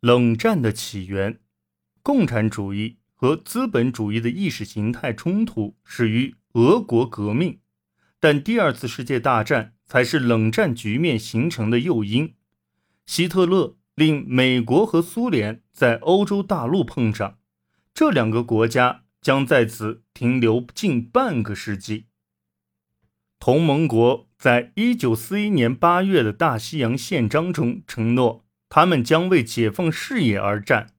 [0.00, 1.40] 冷战的起源，
[2.02, 7.60] 共产主义和资本主义的意识形态冲突始于俄国革命，
[8.18, 12.34] 但第二次世界大战才是冷战局面形成的诱因。
[13.04, 17.38] 希特勒令美国和苏联在欧洲大陆碰上，
[17.92, 22.06] 这两个国家将在此停留近半个世纪。
[23.38, 28.46] 同盟国在一九四一年八月的大西洋宪章中承诺。
[28.70, 30.94] 他们将为解放事业而战。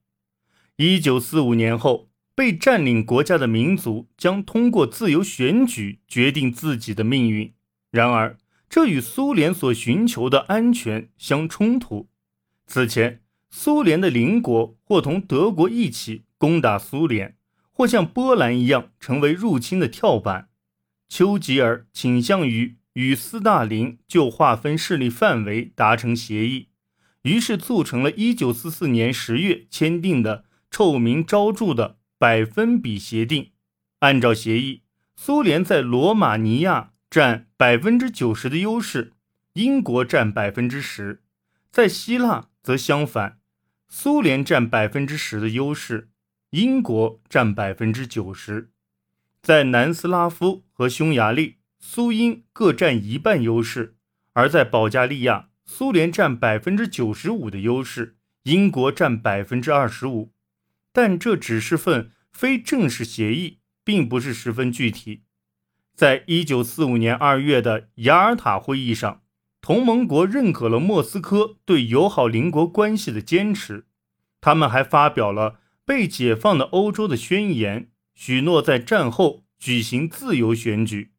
[0.76, 7.54] 一九四五年后，被占领国家的民族将通过自由选举决定自己的命运。
[7.90, 8.38] 然而，
[8.70, 12.10] 这与苏联所寻求的安全相冲突。
[12.68, 17.36] 此前，苏联的邻国或同德国一起攻打苏联，
[17.72, 20.50] 或像波兰一样成为入侵的跳板。
[21.08, 26.70] 丘吉尔倾向于与斯大林就划分势力范围达成协议。
[27.24, 33.52] 于是促成了1944年10月签订的臭名昭著的百分比协定。
[34.00, 34.82] 按照协议，
[35.16, 39.14] 苏联在罗马尼亚占百分之九十的优势，
[39.54, 41.20] 英国占百分之十；
[41.72, 43.38] 在希腊则相反，
[43.88, 46.10] 苏联占百分之十的优势，
[46.50, 48.70] 英国占百分之九十；
[49.44, 53.96] 在南斯拉夫和匈牙利，苏英各占一半优势，
[54.34, 55.50] 而在保加利亚。
[55.66, 60.34] 苏联占百分之九十五的优势，英国占百分之二十五，
[60.92, 65.24] 但这只是份非正式协议，并不是十分具体。
[65.96, 69.22] 在一九四五年二月的雅尔塔会议上，
[69.62, 73.86] 同盟国认可了莫斯科对友好邻国关系的坚持，
[74.42, 81.12] 他们还发表了被解放的欧洲的宣言，许诺在战后举行自由选举，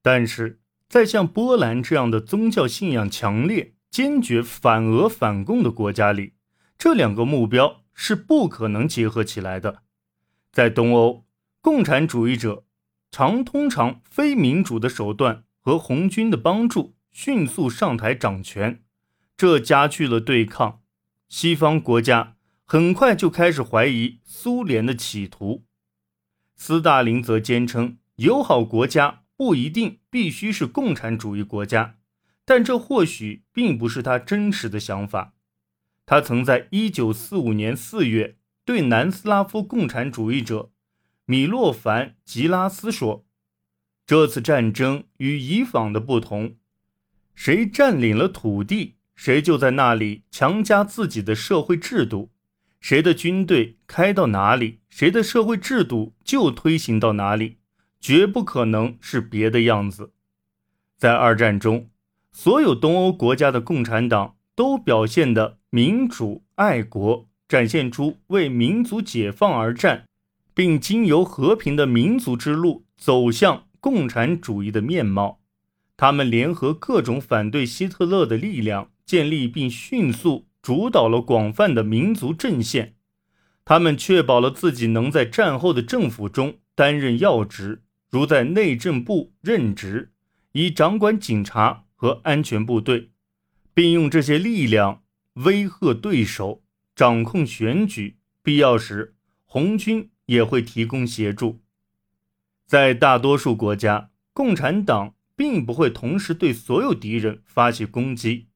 [0.00, 0.60] 但是。
[0.88, 6.34] 在像波兰这样的宗教信仰强烈、坚决反俄反共的国家里，
[6.78, 9.82] 这两个目标是不可能结合起来的。
[10.52, 11.26] 在东欧，
[11.60, 12.64] 共产主义者
[13.10, 18.82] 常通常非民主的手段和红军的帮助迅速上台掌权，
[19.36, 20.80] 这加剧了对抗。
[21.28, 25.64] 西方国家很快就开始怀疑苏联的企图。
[26.54, 29.24] 斯大林则坚称友好国家。
[29.36, 31.96] 不一定必须是共产主义国家，
[32.44, 35.34] 但这或许并不是他真实的想法。
[36.06, 40.70] 他曾在1945年4月对南斯拉夫共产主义者
[41.24, 43.26] 米洛凡·吉拉斯说
[44.06, 46.54] ：“这次战争与以往的不同，
[47.34, 52.30] 谁占领了土地，谁就在那里强加自己的社会制度；
[52.80, 57.56] 谁的军队开到哪里，谁的社会制度就推行到哪里。”
[58.06, 60.12] 绝不可能是别的样子。
[60.96, 61.90] 在二战中，
[62.30, 70.06] 所有东欧国家的共产党都表现的民主爱国，展现出为民族解放而战，
[70.54, 75.40] 并经由和平的民族之路走向共产主义的面貌。
[75.96, 82.94] 他们联合各种反对希特勒的力量，建立并迅速主导了广泛的民族阵线。
[83.64, 87.82] 他们确保了自己能在战后的政府中担任要职。
[88.08, 90.12] 如在内政部任职，
[90.52, 93.10] 以掌管警察和安全部队，
[93.74, 95.02] 并用这些力量
[95.34, 96.62] 威吓对手、
[96.94, 98.18] 掌控选举。
[98.42, 101.60] 必要时，红军也会提供协助。
[102.64, 108.46] 在大多数国家，共产党并不会同时对所有敌人发起攻击。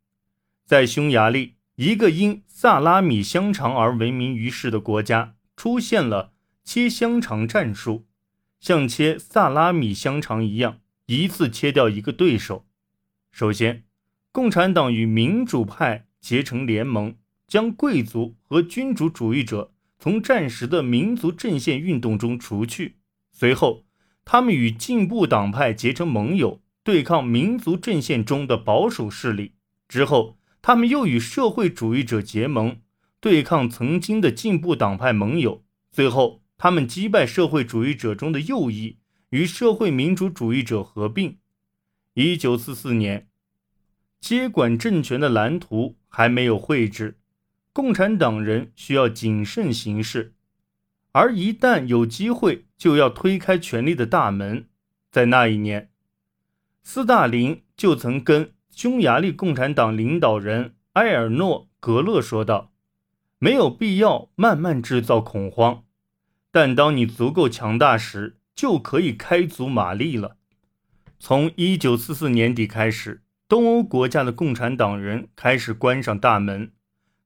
[0.65, 8.06] 在匈牙利，一个因萨拉米香肠而闻名于世的国家，出现了切香肠战术。
[8.60, 12.66] 像切萨拉米香肠一样，一次切掉一个对手。
[13.32, 13.84] 首先，
[14.32, 17.16] 共产党与民主派结成联盟，
[17.48, 22.98] 将贵族和君主主义者从战时的民族阵线运动中除去。
[23.32, 23.87] 随后，
[24.26, 29.54] 他们与进步党派结成盟友，对抗民族阵线中的保守势力。
[29.88, 32.77] 之后，他们又与社会主义者结盟，
[33.21, 35.65] 对抗曾经的进步党派盟友。
[35.91, 36.40] 最后。
[36.62, 38.98] 他们击败社会主义者中的右翼，
[39.30, 41.39] 与社会民主主义者合并。
[42.12, 43.30] 一九四四年，
[44.21, 47.18] 接管政权的蓝图还没有绘制，
[47.72, 50.34] 共产党人需要谨慎行事，
[51.12, 54.68] 而一旦有机会，就要推开权力的大门。
[55.10, 55.91] 在那一年，
[56.83, 62.74] 斯大林就曾跟匈牙利共产党领导人埃尔诺·格勒说道
[63.41, 65.84] ：“没有必要慢慢制造恐慌。”
[66.53, 70.37] 但当你足够强大时，就可以开足马力了。
[71.19, 76.73] 从一九四四年底开始，东欧国家的共产党人开始关上大门。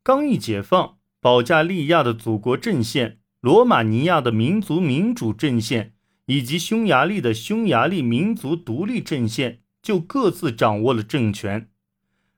[0.02, 5.94] 刚一解放，保加利亚的祖国阵线、罗马尼亚的民族民主阵线
[6.26, 11.70] 以及匈牙利的匈牙利民族独立阵线就各自掌握了政权。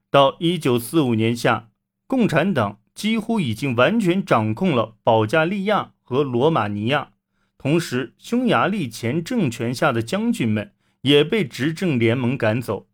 [0.09, 1.69] 到一九四五年夏，
[2.07, 7.09] 共产党几乎已经完全掌控了保加利亚和罗马尼亚，
[7.57, 10.71] 同时，匈牙利前政权下的将军们
[11.01, 12.87] 也被执政联盟赶走。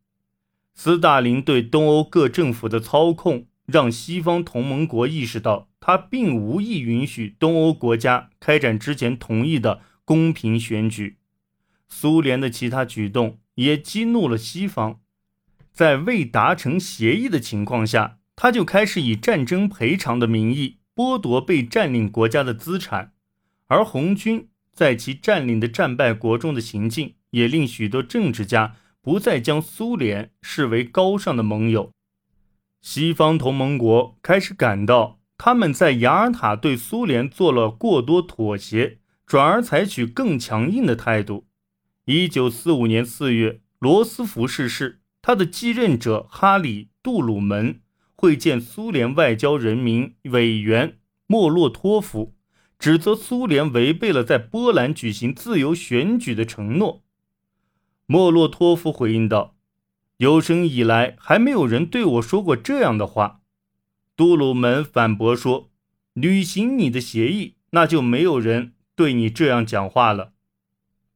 [0.74, 11.20] 斯大林对东欧各政府的操控，让西方同盟国意识到，他并无意允许东欧国家开展之前同意的公平选举。
[11.88, 15.02] 苏联的其他举动也激怒了西方。
[15.72, 23.14] 在未达成协议的情况下，他就开始以战争赔偿的名义剥夺被占领国家的资产，
[23.68, 31.92] 而红军在其占领的战败国中的行径，也令许多政治家不再将苏联视为高尚的盟友。
[32.82, 41.48] 西方同盟国开始感到他们在雅尔塔对苏联做了过多妥协，转而采取更强硬的态度。
[42.06, 45.00] 一九四五年四月，罗斯福逝世。
[45.22, 47.80] 他的继任者哈里·杜鲁门
[48.24, 50.98] 会见苏联外交人民委员
[51.28, 52.34] 莫洛托夫，
[52.80, 57.04] 指责苏联违背了在波兰举行自由选举的承诺。
[58.06, 59.58] 莫洛托夫回应道
[60.20, 63.42] ：“有生以来还没有人对我说过这样的话。”
[64.16, 65.70] 杜鲁门反驳说
[66.16, 70.32] ：“履行你的协议，那就没有人对你这样讲话了。”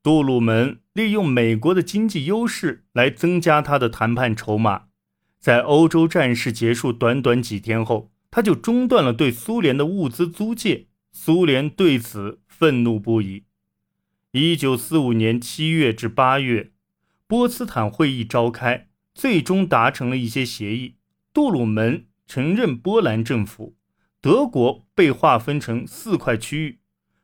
[0.03, 0.79] 杜鲁门。
[0.91, 4.86] 利用美国的经济优势来增加他的谈判筹码，
[5.47, 10.87] 在欧洲战事结束短短几天后，他就中断了对苏联的物资租借。
[11.13, 13.45] 苏联对此愤怒不已。
[14.31, 16.73] 一九四五年七月至八月，
[17.27, 20.95] 波茨坦会议召开，最终达成了一些协议。
[21.31, 23.77] 杜鲁门承认波兰政府，
[24.19, 26.79] 德国被划分成四块区域，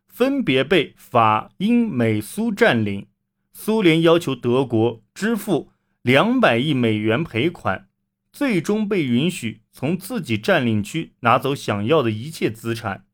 [0.07, 3.05] 分别被法、英、美、苏占领。
[3.51, 7.89] 苏联要求德国支付两百亿美元赔款，
[8.33, 13.05] 最终被允许从自己占领区拿走想要的一切资产，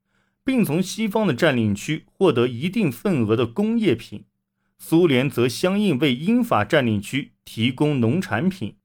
[0.45, 4.23] 并从西方的占领区获得一定份额的工业品。
[4.77, 8.77] 苏联则相应为英法占领区提供农产品。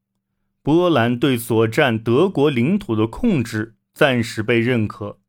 [0.61, 5.21] 波兰对所占德国领土的控制暂时被认可，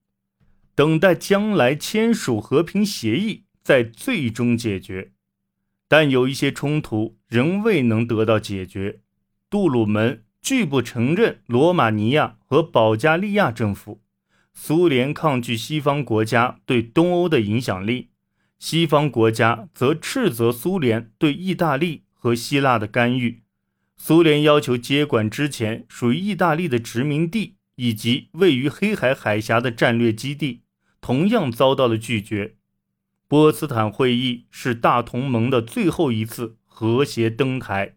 [0.73, 5.11] 等待将来签署和平协议，在最终解决。
[5.87, 9.01] 但有一些冲突仍未能得到解决。
[9.51, 14.03] 杜鲁门拒不承认罗马尼亚和保加利亚政府。
[14.53, 18.09] 苏联抗拒西方国家对东欧的影响力，
[18.59, 23.41] 西方国家则斥责苏联对意大利和希腊的干预。
[23.97, 30.61] 苏联要求接管之前属于意大利的殖民地以及位于黑海海峡的战略基地，
[31.01, 32.53] 同样遭到了拒绝。
[33.27, 37.95] 波茨坦会议是大同盟的最后一次和谐登台。